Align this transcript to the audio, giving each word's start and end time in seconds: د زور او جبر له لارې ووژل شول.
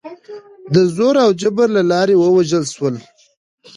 د 0.73 0.75
زور 0.95 1.15
او 1.25 1.31
جبر 1.41 1.67
له 1.77 1.81
لارې 1.91 2.15
ووژل 2.17 2.63
شول. 2.73 2.95